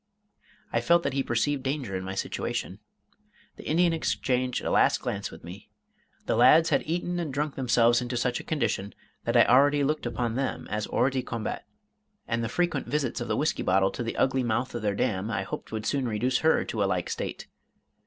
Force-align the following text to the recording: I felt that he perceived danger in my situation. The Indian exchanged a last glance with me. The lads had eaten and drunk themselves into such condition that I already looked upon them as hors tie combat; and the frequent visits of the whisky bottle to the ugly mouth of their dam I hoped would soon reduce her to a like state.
I 0.73 0.81
felt 0.81 1.03
that 1.03 1.13
he 1.13 1.21
perceived 1.21 1.61
danger 1.61 1.95
in 1.95 2.03
my 2.03 2.15
situation. 2.15 2.79
The 3.57 3.67
Indian 3.67 3.93
exchanged 3.93 4.63
a 4.63 4.71
last 4.71 4.99
glance 4.99 5.29
with 5.29 5.43
me. 5.43 5.69
The 6.25 6.35
lads 6.35 6.69
had 6.71 6.81
eaten 6.87 7.19
and 7.19 7.31
drunk 7.31 7.53
themselves 7.53 8.01
into 8.01 8.17
such 8.17 8.43
condition 8.47 8.95
that 9.25 9.37
I 9.37 9.45
already 9.45 9.83
looked 9.83 10.07
upon 10.07 10.33
them 10.33 10.67
as 10.71 10.87
hors 10.87 11.11
tie 11.13 11.21
combat; 11.21 11.67
and 12.27 12.43
the 12.43 12.49
frequent 12.49 12.87
visits 12.87 13.21
of 13.21 13.27
the 13.27 13.37
whisky 13.37 13.61
bottle 13.61 13.91
to 13.91 14.01
the 14.01 14.17
ugly 14.17 14.41
mouth 14.41 14.73
of 14.73 14.81
their 14.81 14.95
dam 14.95 15.29
I 15.29 15.43
hoped 15.43 15.71
would 15.71 15.85
soon 15.85 16.07
reduce 16.07 16.39
her 16.39 16.65
to 16.65 16.83
a 16.83 16.85
like 16.85 17.07
state. 17.07 17.45